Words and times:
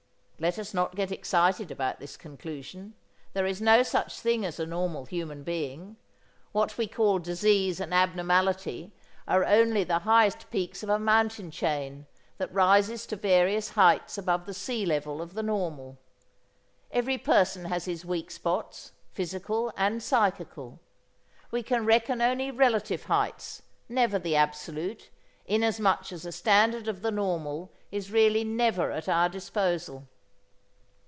Let 0.43 0.57
us 0.57 0.73
not 0.73 0.95
get 0.95 1.11
excited 1.11 1.69
about 1.69 1.99
this 1.99 2.17
conclusion. 2.17 2.95
There 3.33 3.45
is 3.45 3.61
no 3.61 3.83
such 3.83 4.19
thing 4.19 4.43
as 4.43 4.59
a 4.59 4.65
normal 4.65 5.05
human 5.05 5.43
being. 5.43 5.97
What 6.51 6.79
we 6.79 6.87
call 6.87 7.19
disease 7.19 7.79
and 7.79 7.93
abnormality 7.93 8.91
are 9.27 9.43
only 9.45 9.83
the 9.83 9.99
highest 9.99 10.49
peaks 10.49 10.81
of 10.81 10.89
a 10.89 10.97
mountain 10.97 11.51
chain 11.51 12.07
that 12.39 12.51
rises 12.51 13.05
to 13.05 13.15
various 13.15 13.69
heights 13.77 14.17
above 14.17 14.47
the 14.47 14.53
sea 14.55 14.83
level 14.83 15.21
of 15.21 15.35
the 15.35 15.43
normal. 15.43 15.99
Every 16.89 17.19
person 17.19 17.65
has 17.65 17.85
his 17.85 18.03
weak 18.03 18.31
spots, 18.31 18.93
physical 19.11 19.71
and 19.77 20.01
psychical. 20.01 20.79
We 21.51 21.61
can 21.61 21.85
reckon 21.85 22.19
only 22.19 22.49
relative 22.49 23.03
heights, 23.03 23.61
never 23.87 24.17
the 24.17 24.35
absolute, 24.35 25.11
inasmuch 25.45 26.11
as 26.11 26.25
a 26.25 26.31
standard 26.31 26.87
of 26.87 27.03
the 27.03 27.11
normal 27.11 27.71
is 27.91 28.11
really 28.11 28.43
never 28.43 28.89
at 28.91 29.07
our 29.07 29.29
disposal. 29.29 30.07